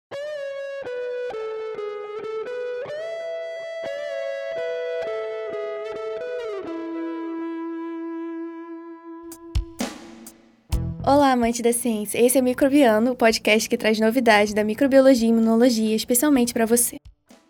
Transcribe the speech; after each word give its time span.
Olá, 11.08 11.34
amante 11.34 11.62
da 11.62 11.72
ciência. 11.72 12.18
Esse 12.18 12.38
é 12.38 12.42
o 12.42 12.44
Microbiano, 12.44 13.12
o 13.12 13.16
podcast 13.16 13.70
que 13.70 13.78
traz 13.78 14.00
novidades 14.00 14.56
da 14.56 14.64
microbiologia 14.64 15.28
e 15.28 15.32
imunologia, 15.32 15.96
especialmente 15.96 16.52
para 16.52 16.66
você. 16.66 16.98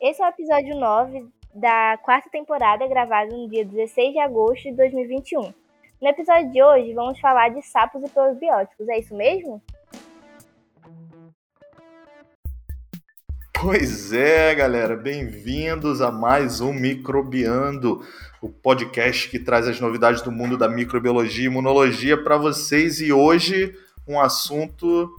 Esse 0.01 0.21
é 0.21 0.25
o 0.25 0.29
episódio 0.29 0.77
9 0.77 1.25
da 1.53 1.97
quarta 2.03 2.29
temporada, 2.29 2.85
gravado 2.85 3.35
no 3.35 3.49
dia 3.49 3.63
16 3.63 4.11
de 4.11 4.19
agosto 4.19 4.63
de 4.63 4.75
2021. 4.75 5.64
No 6.01 6.09
episódio 6.09 6.51
de 6.51 6.61
hoje, 6.61 6.93
vamos 6.93 7.19
falar 7.21 7.49
de 7.49 7.61
sapos 7.61 8.03
e 8.03 8.09
probióticos, 8.09 8.87
é 8.89 8.99
isso 8.99 9.15
mesmo? 9.15 9.63
Pois 13.53 14.11
é, 14.11 14.53
galera, 14.53 14.97
bem-vindos 14.97 16.01
a 16.01 16.11
mais 16.11 16.59
um 16.59 16.73
Microbiando, 16.73 18.05
o 18.41 18.49
podcast 18.49 19.29
que 19.29 19.39
traz 19.39 19.69
as 19.69 19.79
novidades 19.79 20.21
do 20.21 20.33
mundo 20.33 20.57
da 20.57 20.67
microbiologia 20.67 21.45
e 21.45 21.47
imunologia 21.47 22.21
para 22.21 22.35
vocês. 22.35 22.99
E 22.99 23.13
hoje, 23.13 23.73
um 24.05 24.19
assunto, 24.19 25.09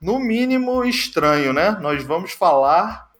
no 0.00 0.18
mínimo, 0.18 0.84
estranho, 0.84 1.52
né? 1.52 1.76
Nós 1.82 2.02
vamos 2.02 2.32
falar 2.32 3.10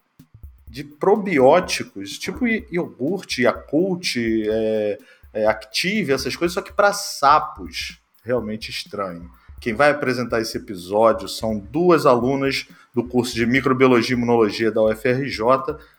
de 0.67 0.83
probióticos, 0.83 2.17
tipo 2.17 2.47
iogurte, 2.47 3.43
Yakult, 3.43 4.15
é, 4.17 4.97
é, 5.33 5.45
Active, 5.45 6.13
essas 6.13 6.35
coisas, 6.35 6.53
só 6.53 6.61
que 6.61 6.73
para 6.73 6.93
sapos. 6.93 7.99
Realmente 8.23 8.69
estranho. 8.69 9.29
Quem 9.59 9.73
vai 9.73 9.91
apresentar 9.91 10.39
esse 10.39 10.57
episódio 10.57 11.27
são 11.27 11.57
duas 11.57 12.05
alunas 12.05 12.67
do 12.93 13.03
curso 13.03 13.35
de 13.35 13.45
Microbiologia 13.45 14.15
e 14.15 14.17
Imunologia 14.17 14.71
da 14.71 14.83
UFRJ, 14.83 15.41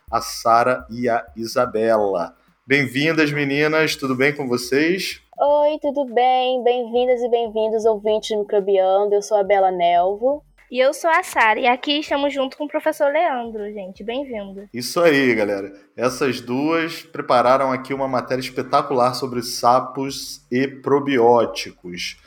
a 0.09 0.21
Sara 0.21 0.85
e 0.89 1.07
a 1.07 1.25
Isabela. 1.35 2.35
Bem-vindas, 2.65 3.31
meninas, 3.31 3.95
tudo 3.95 4.15
bem 4.15 4.35
com 4.35 4.47
vocês? 4.47 5.21
Oi, 5.39 5.79
tudo 5.81 6.05
bem? 6.13 6.63
Bem-vindas 6.63 7.21
e 7.21 7.29
bem-vindos, 7.29 7.85
ouvintes 7.85 8.29
do 8.29 8.39
Microbiando. 8.39 9.15
Eu 9.15 9.21
sou 9.21 9.37
a 9.37 9.43
Bela 9.43 9.71
Nelvo. 9.71 10.43
E 10.71 10.79
eu 10.79 10.93
sou 10.93 11.09
a 11.09 11.21
Sara, 11.21 11.59
e 11.59 11.67
aqui 11.67 11.99
estamos 11.99 12.33
junto 12.33 12.55
com 12.55 12.63
o 12.63 12.67
professor 12.69 13.11
Leandro, 13.11 13.69
gente. 13.73 14.05
Bem-vindo. 14.05 14.69
Isso 14.73 15.01
aí, 15.01 15.35
galera. 15.35 15.73
Essas 15.97 16.39
duas 16.39 17.01
prepararam 17.01 17.73
aqui 17.73 17.93
uma 17.93 18.07
matéria 18.07 18.39
espetacular 18.39 19.13
sobre 19.13 19.43
sapos 19.43 20.47
e 20.49 20.69
probióticos. 20.69 22.17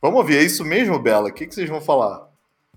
Vamos 0.00 0.18
ouvir, 0.18 0.38
é 0.38 0.42
isso 0.42 0.64
mesmo, 0.64 0.98
Bela? 0.98 1.28
O 1.28 1.32
que, 1.34 1.46
que 1.46 1.54
vocês 1.54 1.68
vão 1.68 1.82
falar? 1.82 2.26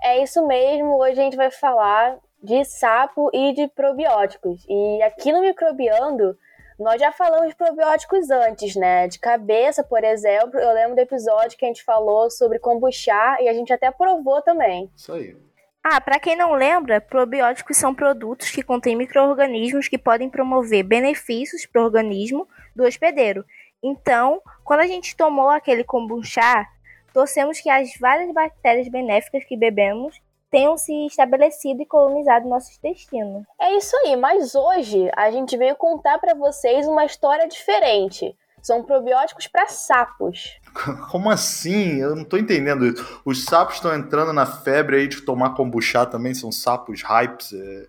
É 0.04 0.22
isso 0.22 0.46
mesmo. 0.46 1.00
Hoje 1.00 1.14
a 1.14 1.24
gente 1.24 1.38
vai 1.38 1.50
falar 1.50 2.18
de 2.44 2.66
sapo 2.66 3.30
e 3.34 3.54
de 3.54 3.70
probióticos. 3.70 4.66
E 4.68 5.02
aqui 5.04 5.32
no 5.32 5.40
Microbiando, 5.40 6.38
nós 6.80 7.00
já 7.00 7.12
falamos 7.12 7.50
de 7.50 7.56
probióticos 7.56 8.30
antes, 8.30 8.76
né? 8.76 9.08
De 9.08 9.20
cabeça, 9.20 9.84
por 9.84 10.04
exemplo, 10.04 10.60
eu 10.60 10.74
lembro 10.74 10.96
do 10.96 11.02
episódio 11.02 11.58
que 11.58 11.66
a 11.66 11.68
gente 11.68 11.84
falou 11.84 12.30
sobre 12.30 12.60
kombucha 12.60 13.38
e 13.42 13.48
a 13.48 13.54
gente 13.54 13.72
até 13.72 13.92
provou 13.92 14.42
também. 14.42 14.90
Isso 14.96 15.14
aí. 15.14 15.36
Ah, 15.84 16.00
para 16.00 16.18
quem 16.18 16.36
não 16.36 16.54
lembra, 16.54 17.02
probióticos 17.02 17.76
são 17.76 17.94
produtos 17.94 18.50
que 18.50 18.64
contêm 18.64 18.96
micro-organismos 18.96 19.90
que 19.90 19.98
podem 19.98 20.30
promover 20.30 20.84
benefícios 20.84 21.66
para 21.66 21.82
o 21.82 21.86
organismo 21.86 22.48
do 22.74 22.84
hospedeiro. 22.84 23.46
Então, 23.84 24.42
quando 24.64 24.80
a 24.80 24.88
gente 24.88 25.16
tomou 25.18 25.50
aquele 25.50 25.84
kombucha, 25.84 26.66
torcemos 27.14 27.60
que 27.60 27.70
as 27.70 27.90
várias 28.00 28.34
bactérias 28.34 28.88
benéficas 28.88 29.44
que 29.44 29.58
bebemos 29.58 30.22
tenham 30.54 30.78
se 30.78 31.08
estabelecido 31.08 31.82
e 31.82 31.86
colonizado 31.88 32.48
nossos 32.48 32.78
intestinos. 32.78 33.44
É 33.60 33.76
isso 33.76 33.96
aí, 33.98 34.16
mas 34.16 34.54
hoje 34.54 35.10
a 35.18 35.32
gente 35.32 35.58
veio 35.58 35.76
contar 35.76 36.20
para 36.20 36.36
vocês 36.36 36.88
uma 36.88 37.04
história 37.04 37.48
diferente. 37.48 38.38
São 38.62 38.84
probióticos 38.84 39.48
para 39.48 39.66
sapos. 39.66 40.60
Como 41.12 41.32
assim? 41.32 42.00
Eu 42.00 42.16
não 42.16 42.24
tô 42.24 42.38
entendendo 42.38 42.86
isso. 42.86 43.22
Os 43.26 43.46
sapos 43.46 43.76
estão 43.76 43.96
entrando 43.96 44.32
na 44.32 44.46
febre 44.46 44.98
aí 44.98 45.08
de 45.08 45.22
tomar 45.22 45.56
kombucha 45.56 46.06
também, 46.06 46.36
são 46.36 46.52
sapos 46.52 47.02
hypes. 47.02 47.52
É... 47.52 47.88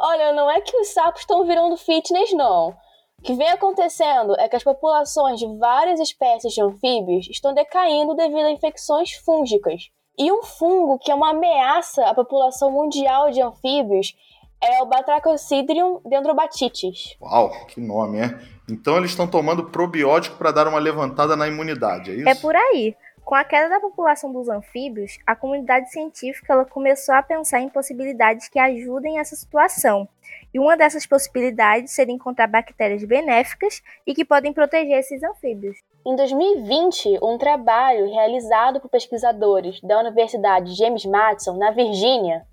Olha, 0.00 0.32
não 0.32 0.50
é 0.50 0.62
que 0.62 0.74
os 0.78 0.88
sapos 0.88 1.20
estão 1.20 1.44
virando 1.44 1.76
fitness, 1.76 2.32
não. 2.32 2.70
O 3.18 3.22
que 3.22 3.34
vem 3.34 3.50
acontecendo 3.50 4.34
é 4.38 4.48
que 4.48 4.56
as 4.56 4.64
populações 4.64 5.38
de 5.38 5.58
várias 5.58 6.00
espécies 6.00 6.54
de 6.54 6.62
anfíbios 6.62 7.28
estão 7.28 7.52
decaindo 7.52 8.14
devido 8.14 8.46
a 8.46 8.50
infecções 8.50 9.12
fúngicas. 9.12 9.90
E 10.18 10.32
um 10.32 10.42
fungo 10.42 10.98
que 10.98 11.12
é 11.12 11.14
uma 11.14 11.30
ameaça 11.30 12.04
à 12.04 12.12
população 12.12 12.72
mundial 12.72 13.30
de 13.30 13.40
anfíbios 13.40 14.16
é 14.60 14.82
o 14.82 14.86
Batrachocidrium 14.86 16.00
dendrobatitis. 16.04 17.16
Uau, 17.20 17.66
que 17.66 17.80
nome, 17.80 18.18
é? 18.18 18.38
Então 18.68 18.96
eles 18.96 19.10
estão 19.10 19.28
tomando 19.28 19.70
probiótico 19.70 20.36
para 20.36 20.50
dar 20.50 20.66
uma 20.66 20.80
levantada 20.80 21.36
na 21.36 21.46
imunidade, 21.46 22.10
é 22.10 22.14
isso? 22.14 22.28
É 22.28 22.34
por 22.34 22.56
aí. 22.56 22.96
Com 23.24 23.34
a 23.34 23.44
queda 23.44 23.68
da 23.68 23.78
população 23.78 24.32
dos 24.32 24.48
anfíbios, 24.48 25.18
a 25.26 25.36
comunidade 25.36 25.92
científica 25.92 26.52
ela 26.52 26.64
começou 26.64 27.14
a 27.14 27.22
pensar 27.22 27.60
em 27.60 27.68
possibilidades 27.68 28.48
que 28.48 28.58
ajudem 28.58 29.18
essa 29.18 29.36
situação. 29.36 30.08
E 30.52 30.58
uma 30.58 30.76
dessas 30.76 31.06
possibilidades 31.06 31.92
seria 31.92 32.14
encontrar 32.14 32.46
bactérias 32.46 33.04
benéficas 33.04 33.82
e 34.06 34.14
que 34.14 34.24
podem 34.24 34.52
proteger 34.52 34.98
esses 34.98 35.22
anfíbios. 35.22 35.76
Em 36.08 36.16
2020, 36.16 37.18
um 37.22 37.36
trabalho 37.36 38.10
realizado 38.10 38.80
por 38.80 38.88
pesquisadores 38.88 39.78
da 39.82 40.00
Universidade 40.00 40.74
James 40.74 41.04
Madison, 41.04 41.58
na 41.58 41.70
Virgínia, 41.70 42.46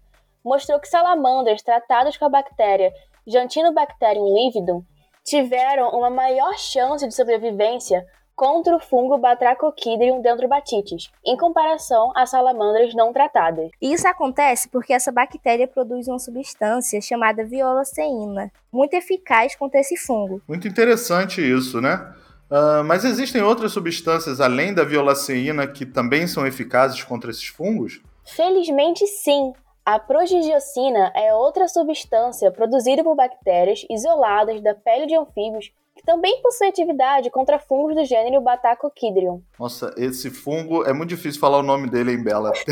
mostrou 0.44 0.78
que 0.78 0.90
salamandras 0.90 1.62
tratadas 1.62 2.18
com 2.18 2.26
a 2.26 2.30
bactéria 2.30 2.92
Jantinobacterium 3.26 4.36
lividum 4.36 4.84
tiveram 5.24 5.88
uma 5.92 6.10
maior 6.10 6.58
chance 6.58 7.08
de 7.08 7.16
sobrevivência 7.16 8.06
contra 8.36 8.76
o 8.76 8.80
fungo 8.82 9.18
Batrachocidrium 9.18 10.22
dendrobatitis, 10.22 11.10
em 11.26 11.38
comparação 11.38 12.12
às 12.14 12.32
salamandras 12.32 12.94
não 12.94 13.14
tratadas. 13.14 13.70
Isso 13.82 14.06
acontece 14.06 14.68
porque 14.68 14.92
essa 14.92 15.14
bactéria 15.14 15.66
produz 15.66 16.10
uma 16.10 16.20
substância 16.20 17.00
chamada 17.00 17.46
violaceína, 17.46 18.52
muito 18.70 18.96
eficaz 18.96 19.56
contra 19.56 19.80
esse 19.80 19.96
fungo. 19.96 20.42
Muito 20.46 20.68
interessante 20.68 21.40
isso, 21.40 21.80
né? 21.80 22.14
Uh, 22.50 22.84
mas 22.84 23.04
existem 23.04 23.42
outras 23.42 23.72
substâncias 23.72 24.40
além 24.40 24.74
da 24.74 24.84
violaceína 24.84 25.68
que 25.68 25.86
também 25.86 26.28
são 26.28 26.46
eficazes 26.46 27.04
contra 27.04 27.32
esses 27.32 27.48
fungos? 27.48 28.02
Felizmente 28.26 29.06
sim. 29.08 29.54
A 29.86 30.00
progigiocina 30.00 31.12
é 31.16 31.34
outra 31.34 31.68
substância 31.68 32.52
produzida 32.52 33.04
por 33.04 33.16
bactérias 33.16 33.86
isoladas 33.90 34.62
da 34.62 34.74
pele 34.74 35.06
de 35.06 35.16
anfíbios 35.16 35.72
que 35.96 36.04
também 36.04 36.42
possui 36.42 36.68
atividade 36.68 37.30
contra 37.30 37.58
fungos 37.58 37.96
do 37.96 38.04
gênero 38.04 38.42
Batacoquidrium. 38.42 39.42
Nossa, 39.58 39.94
esse 39.96 40.30
fungo 40.30 40.84
é 40.84 40.92
muito 40.92 41.10
difícil 41.10 41.40
falar 41.40 41.60
o 41.60 41.64
nome 41.64 41.90
dele 41.90 42.12
em 42.12 42.22
Bela. 42.22 42.52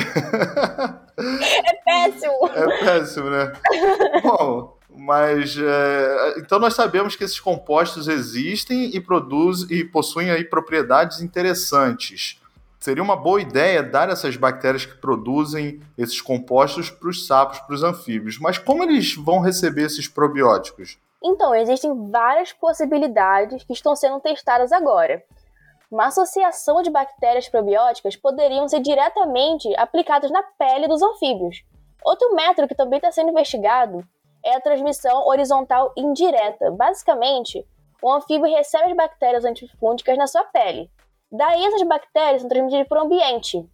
é 1.15 1.73
péssimo. 1.85 2.49
É 2.53 2.79
péssimo, 2.79 3.29
né? 3.29 3.53
Bom, 4.21 4.77
mas 4.95 5.57
é, 5.57 6.35
então 6.37 6.59
nós 6.59 6.73
sabemos 6.73 7.15
que 7.15 7.23
esses 7.23 7.39
compostos 7.39 8.07
existem 8.07 8.95
e 8.95 8.99
produzem 9.01 9.77
e 9.77 9.83
possuem 9.83 10.31
aí 10.31 10.43
propriedades 10.43 11.21
interessantes. 11.21 12.39
Seria 12.79 13.01
uma 13.01 13.15
boa 13.15 13.41
ideia 13.41 13.81
dar 13.81 14.09
essas 14.09 14.35
bactérias 14.35 14.85
que 14.85 14.97
produzem 14.97 15.79
esses 15.97 16.19
compostos 16.19 16.89
para 16.89 17.09
os 17.09 17.25
sapos, 17.25 17.59
para 17.59 17.73
os 17.73 17.81
anfíbios. 17.81 18.37
Mas 18.39 18.57
como 18.57 18.83
eles 18.83 19.15
vão 19.15 19.39
receber 19.39 19.83
esses 19.85 20.07
probióticos? 20.07 20.97
Então, 21.23 21.55
existem 21.55 22.11
várias 22.11 22.51
possibilidades 22.51 23.63
que 23.63 23.71
estão 23.71 23.95
sendo 23.95 24.19
testadas 24.19 24.73
agora. 24.73 25.23
Uma 25.89 26.07
associação 26.07 26.81
de 26.81 26.89
bactérias 26.89 27.47
probióticas 27.47 28.17
poderiam 28.17 28.67
ser 28.67 28.81
diretamente 28.81 29.73
aplicadas 29.77 30.29
na 30.29 30.43
pele 30.43 30.85
dos 30.85 31.01
anfíbios. 31.01 31.63
Outro 32.03 32.35
método 32.35 32.67
que 32.67 32.75
também 32.75 32.97
está 32.97 33.13
sendo 33.13 33.29
investigado 33.29 34.05
é 34.43 34.55
a 34.55 34.61
transmissão 34.61 35.27
horizontal 35.27 35.93
indireta. 35.97 36.71
Basicamente, 36.71 37.65
o 38.01 38.11
anfíbio 38.11 38.49
recebe 38.49 38.91
as 38.91 38.97
bactérias 38.97 39.45
antifúngicas 39.45 40.17
na 40.17 40.27
sua 40.27 40.43
pele. 40.43 40.89
Daí 41.31 41.65
essas 41.65 41.83
bactérias 41.83 42.41
são 42.41 42.49
transmitidas 42.49 42.87
para 42.87 43.01
o 43.01 43.05
ambiente. 43.05 43.65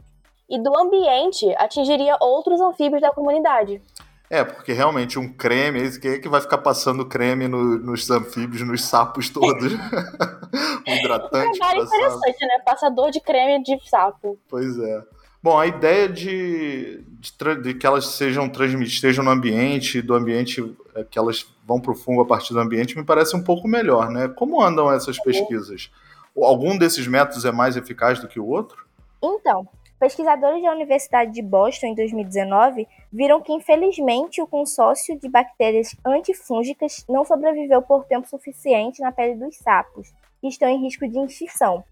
E 0.49 0.59
do 0.59 0.77
ambiente 0.77 1.53
atingiria 1.57 2.17
outros 2.21 2.61
anfíbios 2.61 3.01
da 3.01 3.11
comunidade. 3.11 3.81
É, 4.29 4.43
porque 4.43 4.73
realmente 4.73 5.17
um 5.17 5.33
creme, 5.33 5.99
quem 5.99 6.11
é 6.11 6.19
que 6.19 6.29
vai 6.29 6.39
ficar 6.39 6.59
passando 6.59 7.07
creme 7.07 7.47
no, 7.47 7.79
nos 7.79 8.09
anfíbios, 8.11 8.61
nos 8.61 8.85
sapos 8.85 9.29
todos? 9.29 9.73
um 10.87 10.93
hidratante. 10.93 11.59
É 11.61 11.65
um 11.65 11.83
interessante, 11.83 12.45
né? 12.45 12.59
Passador 12.63 13.09
de 13.09 13.19
creme 13.19 13.63
de 13.63 13.79
sapo. 13.89 14.39
Pois 14.47 14.77
é. 14.77 15.03
Bom, 15.41 15.57
a 15.57 15.67
ideia 15.67 16.09
de, 16.09 17.01
de, 17.01 17.61
de 17.61 17.73
que 17.73 17.87
elas 17.87 18.07
sejam 18.07 18.49
transmitidas, 18.49 18.93
estejam 18.93 19.23
no 19.23 19.31
ambiente, 19.31 20.01
do 20.01 20.13
ambiente 20.13 20.75
é, 20.95 21.03
que 21.03 21.17
elas 21.17 21.47
vão 21.65 21.79
para 21.79 21.91
o 21.91 21.95
fungo 21.95 22.21
a 22.21 22.25
partir 22.25 22.53
do 22.53 22.59
ambiente, 22.59 22.97
me 22.97 23.05
parece 23.05 23.35
um 23.35 23.43
pouco 23.43 23.67
melhor, 23.67 24.09
né? 24.09 24.27
Como 24.27 24.61
andam 24.61 24.91
essas 24.91 25.17
pesquisas? 25.19 25.89
Algum 26.35 26.77
desses 26.77 27.07
métodos 27.07 27.45
é 27.45 27.51
mais 27.51 27.77
eficaz 27.77 28.19
do 28.19 28.27
que 28.27 28.39
o 28.39 28.47
outro? 28.47 28.85
Então, 29.21 29.67
Pesquisadores 29.99 30.63
da 30.63 30.71
Universidade 30.71 31.33
de 31.33 31.41
Boston, 31.41 31.87
em 31.87 31.95
2019, 31.95 32.87
viram 33.11 33.41
que, 33.41 33.51
infelizmente, 33.51 34.41
o 34.41 34.47
consórcio 34.47 35.19
de 35.19 35.27
bactérias 35.27 35.93
antifúngicas 36.05 37.05
não 37.09 37.25
sobreviveu 37.25 37.81
por 37.81 38.05
tempo 38.05 38.25
suficiente 38.25 39.01
na 39.01 39.11
pele 39.11 39.35
dos 39.35 39.57
sapos, 39.57 40.07
que 40.39 40.47
estão 40.47 40.69
em 40.69 40.81
risco 40.81 41.05
de 41.05 41.19
extinção, 41.19 41.83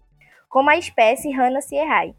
como 0.48 0.70
a 0.70 0.78
espécie 0.78 1.30
Hanna 1.30 1.60
sierrae. 1.60 2.14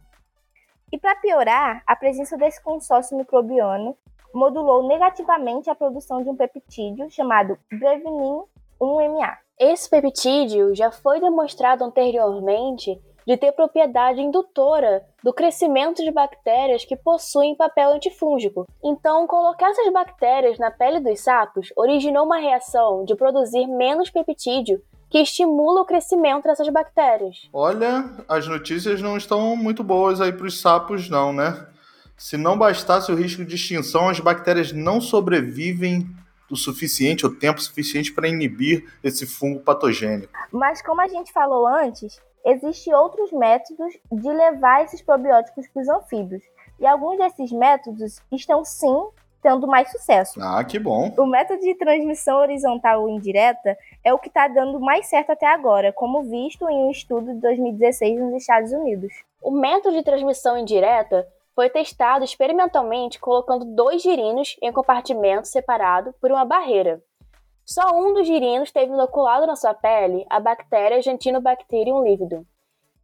E 0.91 0.97
para 0.97 1.15
piorar, 1.15 1.83
a 1.85 1.95
presença 1.95 2.35
desse 2.35 2.61
consórcio 2.63 3.15
microbiano 3.15 3.95
modulou 4.33 4.87
negativamente 4.87 5.69
a 5.69 5.75
produção 5.75 6.23
de 6.23 6.29
um 6.29 6.35
peptídeo 6.35 7.09
chamado 7.09 7.57
Brevinin 7.71 8.43
1MA. 8.81 9.37
Esse 9.59 9.89
peptídeo 9.89 10.73
já 10.73 10.91
foi 10.91 11.19
demonstrado 11.19 11.83
anteriormente 11.83 12.99
de 13.27 13.37
ter 13.37 13.51
propriedade 13.51 14.21
indutora 14.21 15.05
do 15.23 15.31
crescimento 15.31 16.03
de 16.03 16.09
bactérias 16.09 16.83
que 16.83 16.95
possuem 16.95 17.55
papel 17.55 17.91
antifúngico. 17.91 18.65
Então, 18.83 19.27
colocar 19.27 19.69
essas 19.69 19.91
bactérias 19.93 20.57
na 20.57 20.71
pele 20.71 20.99
dos 20.99 21.19
sapos 21.19 21.71
originou 21.75 22.25
uma 22.25 22.37
reação 22.37 23.05
de 23.05 23.15
produzir 23.15 23.67
menos 23.67 24.09
peptídeo 24.09 24.81
que 25.09 25.19
estimula 25.19 25.81
o 25.81 25.85
crescimento 25.85 26.43
dessas 26.43 26.69
bactérias. 26.69 27.49
Olha, 27.51 28.09
as 28.27 28.47
notícias 28.47 29.01
não 29.01 29.17
estão 29.17 29.55
muito 29.55 29.83
boas 29.83 30.21
aí 30.21 30.31
para 30.31 30.45
os 30.45 30.59
sapos, 30.59 31.09
não, 31.09 31.33
né? 31.33 31.67
Se 32.15 32.37
não 32.37 32.57
bastasse 32.57 33.11
o 33.11 33.15
risco 33.15 33.43
de 33.45 33.55
extinção, 33.55 34.09
as 34.09 34.19
bactérias 34.19 34.71
não 34.71 34.99
sobrevivem 34.99 36.05
o 36.51 36.55
suficiente, 36.55 37.25
o 37.25 37.33
tempo 37.33 37.61
suficiente 37.61 38.11
para 38.11 38.27
inibir 38.27 38.91
esse 39.03 39.25
fungo 39.25 39.59
patogênico. 39.61 40.31
Mas 40.51 40.81
como 40.81 41.01
a 41.01 41.07
gente 41.07 41.31
falou 41.31 41.65
antes, 41.65 42.19
existem 42.45 42.93
outros 42.93 43.31
métodos 43.31 43.93
de 44.11 44.29
levar 44.29 44.83
esses 44.83 45.01
probióticos 45.01 45.67
para 45.67 45.81
os 45.81 45.89
anfíbios. 45.89 46.43
E 46.79 46.85
alguns 46.85 47.17
desses 47.17 47.51
métodos 47.51 48.21
estão 48.31 48.63
sim 48.65 49.09
tendo 49.41 49.67
mais 49.67 49.89
sucesso. 49.91 50.39
Ah, 50.41 50.63
que 50.63 50.77
bom. 50.77 51.13
O 51.17 51.25
método 51.25 51.61
de 51.61 51.75
transmissão 51.75 52.37
horizontal 52.37 53.03
ou 53.03 53.09
indireta 53.09 53.77
é 54.03 54.13
o 54.13 54.19
que 54.19 54.27
está 54.27 54.47
dando 54.47 54.79
mais 54.79 55.07
certo 55.07 55.31
até 55.31 55.45
agora, 55.45 55.91
como 55.91 56.23
visto 56.23 56.69
em 56.69 56.83
um 56.83 56.91
estudo 56.91 57.33
de 57.33 57.41
2016 57.41 58.19
nos 58.19 58.41
Estados 58.41 58.71
Unidos. 58.71 59.13
O 59.41 59.51
método 59.51 59.95
de 59.95 60.03
transmissão 60.03 60.57
indireta 60.57 61.27
foi 61.55 61.69
testado 61.69 62.23
experimentalmente 62.23 63.19
colocando 63.19 63.65
dois 63.65 64.01
girinos 64.01 64.55
em 64.61 64.71
compartimento 64.71 65.47
separado 65.47 66.13
por 66.21 66.31
uma 66.31 66.45
barreira. 66.45 67.01
Só 67.65 67.93
um 67.93 68.13
dos 68.13 68.25
girinos 68.25 68.71
teve 68.71 68.91
inoculado 68.91 69.45
na 69.45 69.55
sua 69.55 69.73
pele 69.73 70.25
a 70.29 70.39
bactéria 70.39 71.01
Gentinobacterium 71.01 72.03
lividum. 72.03 72.43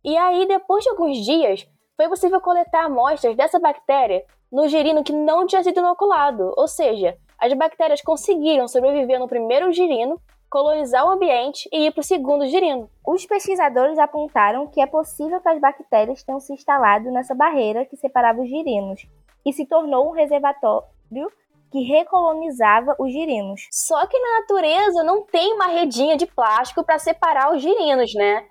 E 0.03 0.15
aí, 0.17 0.47
depois 0.47 0.83
de 0.83 0.89
alguns 0.89 1.17
dias, 1.17 1.67
foi 1.95 2.07
possível 2.07 2.39
coletar 2.41 2.85
amostras 2.85 3.35
dessa 3.35 3.59
bactéria 3.59 4.23
no 4.51 4.67
girino 4.67 5.03
que 5.03 5.13
não 5.13 5.45
tinha 5.45 5.63
sido 5.63 5.79
inoculado, 5.79 6.53
ou 6.55 6.67
seja, 6.67 7.17
as 7.37 7.53
bactérias 7.53 8.01
conseguiram 8.01 8.67
sobreviver 8.67 9.19
no 9.19 9.27
primeiro 9.27 9.71
girino, 9.73 10.19
colonizar 10.49 11.05
o 11.05 11.11
ambiente 11.11 11.67
e 11.71 11.87
ir 11.87 11.91
para 11.91 12.01
o 12.01 12.03
segundo 12.03 12.47
girino. 12.47 12.89
Os 13.05 13.25
pesquisadores 13.25 13.97
apontaram 13.97 14.67
que 14.67 14.81
é 14.81 14.85
possível 14.85 15.41
que 15.41 15.49
as 15.49 15.59
bactérias 15.59 16.23
tenham 16.23 16.39
se 16.39 16.53
instalado 16.53 17.11
nessa 17.11 17.35
barreira 17.35 17.85
que 17.85 17.97
separava 17.97 18.41
os 18.41 18.49
girinos 18.49 19.07
e 19.45 19.53
se 19.53 19.65
tornou 19.65 20.07
um 20.09 20.11
reservatório 20.11 21.31
que 21.71 21.81
recolonizava 21.81 22.95
os 22.99 23.11
girinos. 23.11 23.67
Só 23.71 24.05
que 24.07 24.17
na 24.17 24.39
natureza 24.39 25.03
não 25.03 25.23
tem 25.25 25.53
uma 25.53 25.67
redinha 25.67 26.15
de 26.15 26.25
plástico 26.25 26.83
para 26.83 26.99
separar 26.99 27.53
os 27.53 27.61
girinos, 27.61 28.13
né? 28.13 28.45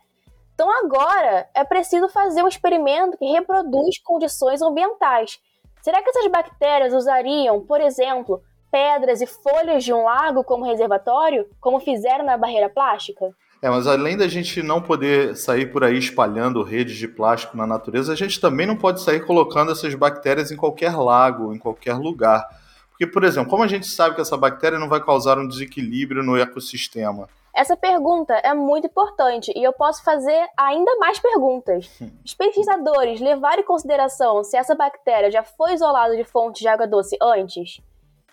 Então 0.54 0.70
agora 0.70 1.48
é 1.54 1.64
preciso 1.64 2.08
fazer 2.08 2.42
um 2.42 2.48
experimento 2.48 3.16
que 3.16 3.24
reproduz 3.24 3.98
condições 3.98 4.62
ambientais. 4.62 5.40
Será 5.82 6.02
que 6.02 6.10
essas 6.10 6.26
bactérias 6.28 6.94
usariam, 6.94 7.64
por 7.66 7.80
exemplo, 7.80 8.40
pedras 8.74 9.20
e 9.20 9.26
folhas 9.26 9.84
de 9.84 9.92
um 9.92 10.02
lago 10.02 10.42
como 10.42 10.64
reservatório, 10.64 11.46
como 11.60 11.78
fizeram 11.78 12.24
na 12.24 12.36
barreira 12.36 12.68
plástica? 12.68 13.30
É, 13.62 13.70
mas 13.70 13.86
além 13.86 14.16
da 14.16 14.26
gente 14.26 14.64
não 14.64 14.82
poder 14.82 15.36
sair 15.36 15.66
por 15.66 15.84
aí 15.84 15.96
espalhando 15.96 16.60
redes 16.64 16.96
de 16.96 17.06
plástico 17.06 17.56
na 17.56 17.68
natureza, 17.68 18.12
a 18.12 18.16
gente 18.16 18.40
também 18.40 18.66
não 18.66 18.76
pode 18.76 19.00
sair 19.00 19.24
colocando 19.24 19.70
essas 19.70 19.94
bactérias 19.94 20.50
em 20.50 20.56
qualquer 20.56 20.96
lago, 20.96 21.54
em 21.54 21.58
qualquer 21.58 21.94
lugar. 21.94 22.44
Porque, 22.90 23.06
por 23.06 23.22
exemplo, 23.22 23.48
como 23.48 23.62
a 23.62 23.68
gente 23.68 23.86
sabe 23.86 24.16
que 24.16 24.20
essa 24.20 24.36
bactéria 24.36 24.76
não 24.76 24.88
vai 24.88 25.00
causar 25.00 25.38
um 25.38 25.46
desequilíbrio 25.46 26.24
no 26.24 26.36
ecossistema? 26.36 27.28
Essa 27.54 27.76
pergunta 27.76 28.34
é 28.34 28.52
muito 28.54 28.88
importante 28.88 29.52
e 29.54 29.62
eu 29.62 29.72
posso 29.72 30.02
fazer 30.02 30.48
ainda 30.56 30.96
mais 30.96 31.20
perguntas. 31.20 31.88
Hum. 32.02 32.10
Os 32.24 32.34
pesquisadores 32.34 33.20
levaram 33.20 33.62
em 33.62 33.64
consideração 33.64 34.42
se 34.42 34.56
essa 34.56 34.74
bactéria 34.74 35.30
já 35.30 35.44
foi 35.44 35.74
isolada 35.74 36.16
de 36.16 36.24
fontes 36.24 36.60
de 36.60 36.66
água 36.66 36.88
doce 36.88 37.16
antes? 37.22 37.80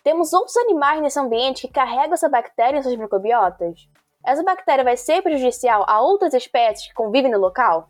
Temos 0.04 0.34
outros 0.34 0.58
animais 0.58 1.02
nesse 1.02 1.20
ambiente 1.20 1.68
que 1.68 1.74
carregam 1.74 2.14
essa 2.14 2.28
bactéria 2.28 2.80
em 2.80 2.82
suas 2.82 2.96
microbiotas? 2.96 3.88
Essa 4.26 4.44
bactéria 4.44 4.84
vai 4.84 4.98
ser 4.98 5.22
prejudicial 5.22 5.84
a 5.88 6.02
outras 6.02 6.34
espécies 6.34 6.88
que 6.88 6.94
convivem 6.94 7.32
no 7.32 7.40
local? 7.40 7.90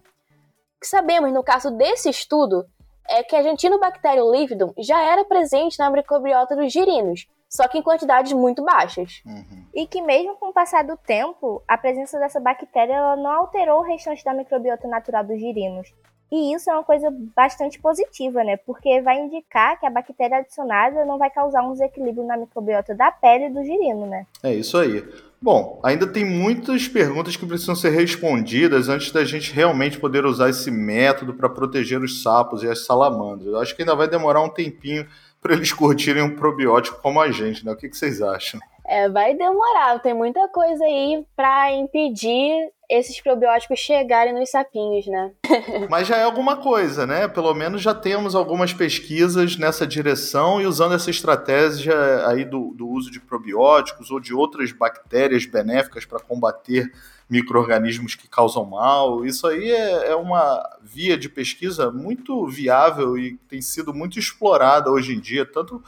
O 0.78 0.80
que 0.82 0.88
sabemos 0.88 1.32
no 1.32 1.44
caso 1.44 1.72
desse 1.72 2.10
estudo 2.10 2.66
é 3.10 3.24
que 3.24 3.36
a 3.36 3.44
Gentinobacterium 3.44 4.32
lividum 4.32 4.74
já 4.78 5.02
era 5.02 5.26
presente 5.26 5.78
na 5.80 5.90
microbiota 5.90 6.56
dos 6.56 6.72
girinos, 6.72 7.28
só 7.50 7.68
que 7.68 7.78
em 7.78 7.82
quantidades 7.82 8.32
muito 8.34 8.64
baixas. 8.64 9.22
Uhum. 9.26 9.66
E 9.74 9.86
que 9.86 10.02
mesmo 10.02 10.36
com 10.38 10.50
o 10.50 10.54
passar 10.54 10.84
do 10.84 10.98
tempo, 10.98 11.62
a 11.68 11.78
presença 11.78 12.18
dessa 12.18 12.40
bactéria 12.40 12.94
ela 12.94 13.16
não 13.16 13.32
alterou 13.32 13.80
o 13.80 13.84
restante 13.84 14.24
da 14.24 14.34
microbiota 14.34 14.88
natural 14.88 15.24
dos 15.24 15.40
girinos. 15.40 15.94
E 16.32 16.54
isso 16.54 16.70
é 16.70 16.74
uma 16.74 16.84
coisa 16.84 17.14
bastante 17.36 17.78
positiva, 17.78 18.42
né? 18.44 18.56
Porque 18.56 19.02
vai 19.02 19.20
indicar 19.20 19.78
que 19.78 19.86
a 19.86 19.90
bactéria 19.90 20.38
adicionada 20.38 21.04
não 21.04 21.18
vai 21.18 21.30
causar 21.30 21.62
um 21.62 21.74
desequilíbrio 21.74 22.26
na 22.26 22.38
microbiota 22.38 22.96
da 22.96 23.12
pele 23.12 23.50
do 23.50 23.62
girino, 23.64 24.08
né? 24.08 24.26
É 24.42 24.54
isso 24.54 24.78
aí. 24.78 25.04
Bom, 25.42 25.82
ainda 25.84 26.08
tem 26.08 26.24
muitas 26.24 26.88
perguntas 26.88 27.36
que 27.36 27.46
precisam 27.46 27.76
ser 27.76 27.90
respondidas 27.90 28.88
antes 28.88 29.12
da 29.12 29.26
gente 29.26 29.52
realmente 29.52 30.00
poder 30.00 30.24
usar 30.24 30.50
esse 30.50 30.72
método 30.72 31.34
para 31.34 31.50
proteger 31.50 32.00
os 32.00 32.22
sapos 32.22 32.64
e 32.64 32.70
as 32.70 32.86
salamandras. 32.86 33.48
Eu 33.48 33.60
acho 33.60 33.76
que 33.76 33.82
ainda 33.82 33.96
vai 33.96 34.08
demorar 34.08 34.42
um 34.42 34.50
tempinho 34.50 35.06
para 35.42 35.54
eles 35.54 35.74
curtirem 35.74 36.22
um 36.22 36.36
probiótico 36.36 37.02
como 37.02 37.20
a 37.20 37.32
gente, 37.32 37.66
né? 37.66 37.72
O 37.72 37.76
que, 37.76 37.90
que 37.90 37.98
vocês 37.98 38.22
acham? 38.22 38.60
É, 38.86 39.10
vai 39.10 39.34
demorar, 39.34 40.00
tem 40.00 40.14
muita 40.14 40.48
coisa 40.50 40.84
aí 40.84 41.26
para 41.36 41.72
impedir 41.72 42.70
esses 42.92 43.22
probióticos 43.22 43.80
chegarem 43.80 44.34
nos 44.34 44.50
sapinhos, 44.50 45.08
né? 45.08 45.32
Mas 45.90 46.08
já 46.08 46.18
é 46.18 46.24
alguma 46.24 46.58
coisa, 46.58 47.08
né? 47.08 47.28
Pelo 47.28 47.54
menos 47.54 47.82
já 47.82 47.94
temos 47.94 48.36
algumas 48.36 48.74
pesquisas 48.74 49.56
nessa 49.56 49.88
direção 49.88 50.62
e 50.62 50.66
usando 50.66 50.94
essa 50.94 51.10
estratégia 51.10 51.96
aí 52.28 52.44
do, 52.44 52.74
do 52.76 52.88
uso 52.88 53.10
de 53.10 53.20
probióticos 53.20 54.12
ou 54.12 54.20
de 54.20 54.34
outras 54.34 54.74
bactérias 54.74 55.46
benéficas 55.46 56.04
para 56.04 56.20
combater 56.20 56.92
micro-organismos 57.30 58.14
que 58.14 58.28
causam 58.28 58.66
mal. 58.66 59.26
Isso 59.26 59.48
aí 59.48 59.72
é, 59.72 60.10
é, 60.10 60.16
uma 60.16 60.62
via 60.82 61.18
de 61.18 61.30
pesquisa 61.30 61.90
muito 61.90 62.46
viável 62.48 63.18
e 63.18 63.38
tem 63.48 63.62
sido 63.62 63.94
muito 63.94 64.20
explorada 64.20 64.92
hoje 64.92 65.14
em 65.14 65.20
dia, 65.20 65.46
tanto 65.46 65.82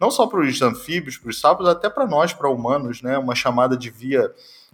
não 0.00 0.10
só 0.10 0.26
para 0.26 0.40
os 0.40 0.60
anfíbios, 0.60 1.16
para 1.16 1.30
os 1.30 1.40
sapos, 1.40 1.68
até 1.68 1.88
para 1.88 2.06
nós, 2.06 2.32
para 2.32 2.50
humanos, 2.50 3.00
né? 3.00 3.16
Uma 3.16 3.34
chamada 3.34 3.76
de 3.76 3.90
via 3.90 4.32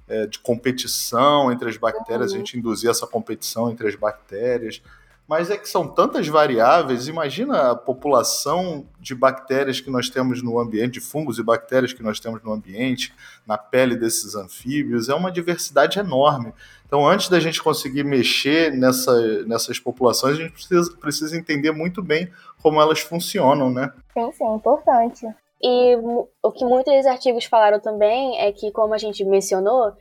é, 0.08 0.26
de 0.26 0.38
competição 0.38 1.50
entre 1.50 1.68
as 1.68 1.76
bactérias, 1.76 2.30
uhum. 2.30 2.36
a 2.36 2.38
gente 2.38 2.58
induzir 2.58 2.90
essa 2.90 3.06
competição 3.06 3.70
entre 3.70 3.88
as 3.88 3.94
bactérias. 3.94 4.82
Mas 5.26 5.50
é 5.50 5.56
que 5.56 5.66
são 5.66 5.88
tantas 5.88 6.28
variáveis, 6.28 7.08
imagina 7.08 7.70
a 7.70 7.74
população 7.74 8.86
de 9.00 9.14
bactérias 9.14 9.80
que 9.80 9.88
nós 9.88 10.10
temos 10.10 10.42
no 10.42 10.58
ambiente, 10.58 10.94
de 10.94 11.00
fungos 11.00 11.38
e 11.38 11.42
bactérias 11.42 11.94
que 11.94 12.02
nós 12.02 12.20
temos 12.20 12.42
no 12.42 12.52
ambiente, 12.52 13.14
na 13.46 13.56
pele 13.56 13.96
desses 13.96 14.34
anfíbios, 14.34 15.08
é 15.08 15.14
uma 15.14 15.32
diversidade 15.32 15.98
enorme. 15.98 16.52
Então, 16.86 17.08
antes 17.08 17.30
da 17.30 17.40
gente 17.40 17.62
conseguir 17.62 18.04
mexer 18.04 18.70
nessa, 18.72 19.44
nessas 19.44 19.78
populações, 19.78 20.38
a 20.38 20.42
gente 20.42 20.52
precisa, 20.52 20.96
precisa 20.98 21.36
entender 21.38 21.72
muito 21.72 22.02
bem 22.02 22.30
como 22.62 22.78
elas 22.78 23.00
funcionam, 23.00 23.70
né? 23.72 23.90
Sim, 24.12 24.30
sim, 24.32 24.54
importante. 24.54 25.26
E 25.66 25.96
o 26.42 26.52
que 26.52 26.62
muitos 26.62 27.06
artigos 27.06 27.46
falaram 27.46 27.80
também 27.80 28.38
é 28.38 28.52
que, 28.52 28.70
como 28.70 28.92
a 28.92 28.98
gente 28.98 29.24
mencionou, 29.24 29.94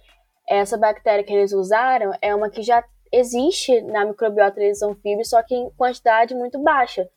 essa 0.46 0.78
bactéria 0.78 1.24
que 1.24 1.34
eles 1.34 1.54
usaram 1.54 2.12
é 2.22 2.36
uma 2.36 2.50
que 2.50 2.62
já 2.62 2.84
existe 3.10 3.82
na 3.84 4.04
microbiota 4.04 4.60
dos 4.60 4.82
anfíbios, 4.82 5.30
só 5.30 5.42
que 5.42 5.56
em 5.56 5.70
quantidade 5.78 6.36
muito 6.36 6.62
baixa. 6.62 7.08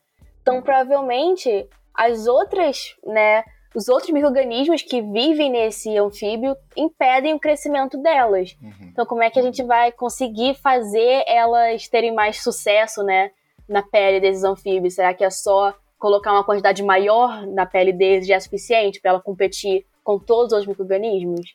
Então, 0.41 0.63
provavelmente, 0.63 1.69
as 1.93 2.29
outras, 2.29 2.95
né, 3.05 3.43
os 3.75 3.89
outros 3.89 4.13
micro-organismos 4.13 4.81
que 4.81 5.03
vivem 5.03 5.51
nesse 5.51 5.99
anfíbio 5.99 6.57
impedem 6.77 7.35
o 7.35 7.41
crescimento 7.41 8.01
delas. 8.01 8.57
Uhum. 8.63 8.91
Então, 8.93 9.05
como 9.05 9.25
é 9.25 9.31
que 9.31 9.41
a 9.41 9.43
gente 9.43 9.65
vai 9.65 9.91
conseguir 9.91 10.55
fazer 10.55 11.25
elas 11.27 11.89
terem 11.89 12.15
mais 12.15 12.41
sucesso, 12.45 13.03
né, 13.03 13.33
na 13.69 13.83
pele 13.83 14.21
desses 14.21 14.45
anfíbios? 14.45 14.95
Será 14.95 15.13
que 15.13 15.25
é 15.25 15.31
só 15.31 15.75
colocar 16.07 16.33
uma 16.33 16.45
quantidade 16.45 16.85
maior 16.85 17.45
na 17.49 17.67
pele 17.67 17.93
deles 17.93 18.29
já 18.29 18.37
é 18.37 18.41
suficiente 18.41 19.01
para 19.01 19.11
ela 19.11 19.21
competir 19.21 19.85
com 20.05 20.21
todos 20.21 20.53
os 20.53 20.65
micro-organismos? 20.65 21.53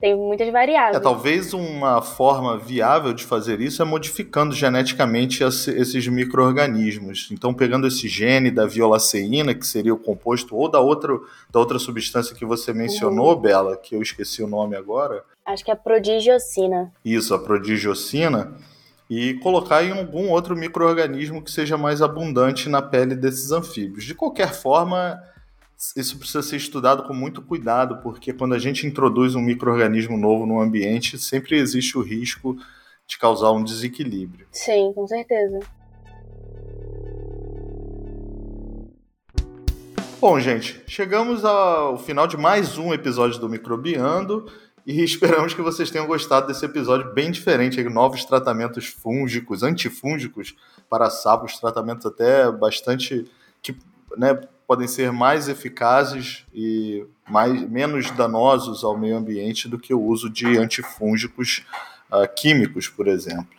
Tem 0.00 0.16
muitas 0.16 0.48
variáveis. 0.52 0.96
É, 0.96 1.00
talvez 1.00 1.52
uma 1.52 2.00
forma 2.00 2.56
viável 2.56 3.12
de 3.12 3.24
fazer 3.24 3.60
isso 3.60 3.82
é 3.82 3.84
modificando 3.84 4.54
geneticamente 4.54 5.42
esses 5.42 6.06
micro-organismos. 6.06 7.28
Então, 7.32 7.52
pegando 7.52 7.88
esse 7.88 8.06
gene 8.06 8.52
da 8.52 8.64
violaceína, 8.64 9.52
que 9.52 9.66
seria 9.66 9.92
o 9.92 9.98
composto, 9.98 10.54
ou 10.54 10.70
da 10.70 10.78
outra, 10.78 11.18
da 11.50 11.58
outra 11.58 11.80
substância 11.80 12.36
que 12.36 12.46
você 12.46 12.72
mencionou, 12.72 13.34
uhum. 13.34 13.40
Bela, 13.40 13.76
que 13.76 13.96
eu 13.96 14.00
esqueci 14.00 14.40
o 14.40 14.46
nome 14.46 14.76
agora. 14.76 15.24
Acho 15.44 15.64
que 15.64 15.72
é 15.72 15.74
a 15.74 15.76
prodigiocina. 15.76 16.92
Isso, 17.04 17.34
a 17.34 17.38
prodigiocina. 17.40 18.54
E 19.08 19.34
colocar 19.34 19.82
em 19.82 19.92
algum 19.92 20.28
outro 20.28 20.56
micro-organismo 20.56 21.42
que 21.42 21.50
seja 21.50 21.78
mais 21.78 22.02
abundante 22.02 22.68
na 22.68 22.82
pele 22.82 23.14
desses 23.14 23.50
anfíbios. 23.50 24.04
De 24.04 24.14
qualquer 24.14 24.52
forma, 24.52 25.18
isso 25.96 26.18
precisa 26.18 26.42
ser 26.42 26.56
estudado 26.56 27.04
com 27.04 27.14
muito 27.14 27.40
cuidado, 27.40 28.02
porque 28.02 28.32
quando 28.32 28.54
a 28.54 28.58
gente 28.58 28.86
introduz 28.86 29.34
um 29.34 29.40
microorganismo 29.40 30.16
novo 30.18 30.44
no 30.44 30.60
ambiente, 30.60 31.18
sempre 31.18 31.56
existe 31.56 31.96
o 31.96 32.02
risco 32.02 32.56
de 33.06 33.16
causar 33.16 33.52
um 33.52 33.64
desequilíbrio. 33.64 34.46
Sim, 34.52 34.92
com 34.94 35.06
certeza. 35.06 35.60
Bom, 40.20 40.40
gente, 40.40 40.82
chegamos 40.86 41.44
ao 41.44 41.96
final 41.96 42.26
de 42.26 42.36
mais 42.36 42.76
um 42.76 42.92
episódio 42.92 43.38
do 43.38 43.48
Microbiando 43.48 44.46
e 44.88 45.04
esperamos 45.04 45.52
que 45.52 45.60
vocês 45.60 45.90
tenham 45.90 46.06
gostado 46.06 46.46
desse 46.46 46.64
episódio 46.64 47.12
bem 47.12 47.30
diferente, 47.30 47.84
novos 47.84 48.24
tratamentos 48.24 48.86
fúngicos, 48.86 49.62
antifúngicos 49.62 50.56
para 50.88 51.10
sapos, 51.10 51.58
tratamentos 51.58 52.06
até 52.06 52.50
bastante 52.50 53.30
que 53.60 53.76
né, 54.16 54.40
podem 54.66 54.88
ser 54.88 55.12
mais 55.12 55.46
eficazes 55.46 56.46
e 56.54 57.04
mais, 57.28 57.68
menos 57.68 58.10
danosos 58.12 58.82
ao 58.82 58.96
meio 58.96 59.18
ambiente 59.18 59.68
do 59.68 59.78
que 59.78 59.92
o 59.92 60.02
uso 60.02 60.30
de 60.30 60.56
antifúngicos 60.56 61.66
uh, 62.10 62.26
químicos, 62.34 62.88
por 62.88 63.08
exemplo. 63.08 63.58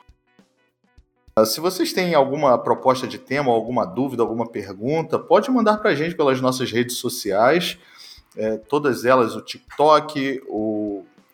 Uh, 1.38 1.46
se 1.46 1.60
vocês 1.60 1.94
têm 1.94 2.16
alguma 2.16 2.58
proposta 2.58 3.06
de 3.06 3.20
tema, 3.20 3.52
alguma 3.52 3.86
dúvida, 3.86 4.24
alguma 4.24 4.50
pergunta, 4.50 5.20
pode 5.20 5.52
mandar 5.52 5.78
para 5.78 5.92
a 5.92 5.96
gente 5.96 6.16
pelas 6.16 6.42
nossas 6.42 6.72
redes 6.72 6.98
sociais, 6.98 7.78
é, 8.36 8.58
todas 8.58 9.06
elas, 9.06 9.36
o 9.36 9.42
TikTok, 9.42 10.42
o 10.48 10.79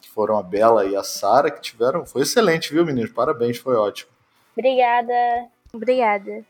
que 0.00 0.08
foram 0.08 0.38
a 0.38 0.42
Bela 0.42 0.84
e 0.84 0.94
a 0.94 1.02
Sara, 1.02 1.50
que 1.50 1.60
tiveram. 1.60 2.06
Foi 2.06 2.22
excelente, 2.22 2.72
viu, 2.72 2.86
meninos? 2.86 3.10
Parabéns, 3.10 3.58
foi 3.58 3.74
ótimo. 3.74 4.10
Obrigada. 4.56 5.48
Obrigada. 5.72 6.44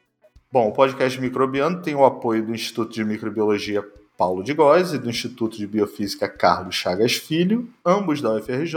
Bom, 0.51 0.69
o 0.69 0.73
podcast 0.73 1.21
Microbiano 1.21 1.83
tem 1.83 1.95
o 1.95 2.05
apoio 2.05 2.45
do 2.45 2.55
Instituto 2.55 2.93
de 2.93 3.05
Microbiologia 3.05 3.85
Paulo 4.17 4.43
de 4.43 4.53
Góes 4.53 4.93
e 4.93 4.99
do 4.99 5.09
Instituto 5.09 5.57
de 5.57 5.67
Biofísica 5.67 6.29
Carlos 6.29 6.75
Chagas 6.75 7.15
Filho, 7.15 7.69
ambos 7.85 8.21
da 8.21 8.35
UFRJ. 8.35 8.75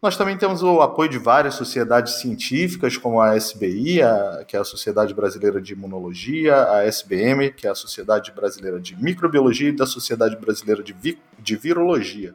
Nós 0.00 0.16
também 0.16 0.36
temos 0.36 0.62
o 0.62 0.80
apoio 0.80 1.08
de 1.08 1.18
várias 1.18 1.54
sociedades 1.54 2.20
científicas, 2.20 2.96
como 2.96 3.20
a 3.20 3.34
SBI, 3.36 4.02
a, 4.02 4.44
que 4.46 4.56
é 4.56 4.60
a 4.60 4.64
Sociedade 4.64 5.14
Brasileira 5.14 5.60
de 5.60 5.72
Imunologia, 5.72 6.70
a 6.70 6.84
SBM, 6.84 7.50
que 7.52 7.66
é 7.66 7.70
a 7.70 7.74
Sociedade 7.74 8.30
Brasileira 8.30 8.78
de 8.78 8.94
Microbiologia, 9.02 9.70
e 9.70 9.72
da 9.72 9.86
Sociedade 9.86 10.36
Brasileira 10.36 10.82
de, 10.82 10.92
Vi, 10.92 11.18
de 11.38 11.56
Virologia. 11.56 12.34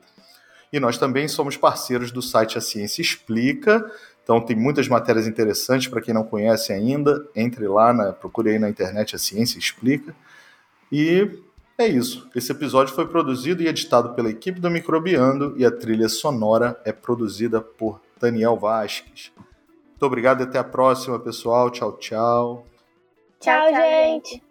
E 0.74 0.80
nós 0.80 0.98
também 0.98 1.27
somos 1.27 1.56
parceiros 1.56 2.12
do 2.12 2.22
site 2.22 2.58
A 2.58 2.62
Ciência 2.62 3.01
Explica, 3.01 3.89
então 4.31 4.39
tem 4.39 4.55
muitas 4.55 4.88
matérias 4.88 5.27
interessantes 5.27 5.89
para 5.89 6.01
quem 6.01 6.13
não 6.13 6.23
conhece 6.23 6.71
ainda. 6.71 7.27
Entre 7.35 7.67
lá, 7.67 7.91
na, 7.91 8.13
procure 8.13 8.51
aí 8.51 8.59
na 8.59 8.69
internet 8.69 9.13
A 9.13 9.19
Ciência 9.19 9.59
Explica. 9.59 10.15
E 10.89 11.29
é 11.77 11.85
isso. 11.85 12.29
Esse 12.33 12.50
episódio 12.53 12.95
foi 12.95 13.05
produzido 13.05 13.61
e 13.61 13.67
editado 13.67 14.13
pela 14.13 14.29
equipe 14.29 14.61
do 14.61 14.71
Microbiando 14.71 15.53
e 15.57 15.65
a 15.65 15.71
trilha 15.71 16.07
sonora 16.07 16.79
é 16.85 16.93
produzida 16.93 17.59
por 17.59 18.00
Daniel 18.21 18.55
Vasques. 18.55 19.33
Muito 19.35 20.05
obrigado 20.05 20.39
e 20.39 20.43
até 20.43 20.59
a 20.59 20.63
próxima, 20.63 21.19
pessoal. 21.19 21.69
Tchau, 21.69 21.97
tchau. 21.97 22.65
Tchau, 23.38 23.67
tchau 23.67 23.75
gente. 23.75 24.50